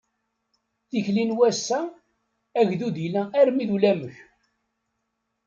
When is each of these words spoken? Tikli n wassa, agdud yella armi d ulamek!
Tikli 0.89 1.23
n 1.29 1.35
wassa, 1.37 1.79
agdud 2.59 2.95
yella 3.03 3.21
armi 3.39 3.63
d 3.67 3.69
ulamek! 3.75 4.15